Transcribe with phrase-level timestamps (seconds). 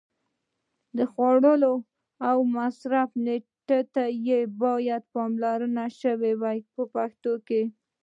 [0.97, 1.73] د خوړلو
[2.29, 4.05] او مصرف نېټې ته
[4.61, 7.61] باید پاملرنه وشي په پښتو کې.